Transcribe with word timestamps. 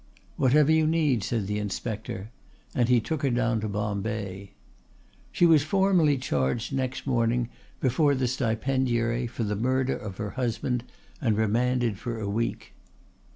"Whatever 0.35 0.71
you 0.71 0.87
need," 0.87 1.23
said 1.23 1.45
the 1.45 1.59
Inspector. 1.59 2.31
And 2.73 2.89
he 2.89 2.99
took 2.99 3.21
her 3.21 3.29
down 3.29 3.61
to 3.61 3.69
Bombay. 3.69 4.53
She 5.31 5.45
was 5.45 5.61
formally 5.61 6.17
charged 6.17 6.73
next 6.73 7.05
morning 7.05 7.49
before 7.79 8.15
the 8.15 8.27
stipendiary 8.27 9.27
for 9.27 9.43
the 9.43 9.55
murder 9.55 9.95
of 9.95 10.17
her 10.17 10.31
husband 10.31 10.85
and 11.21 11.37
remanded 11.37 11.99
for 11.99 12.19
a 12.19 12.27
week. 12.27 12.73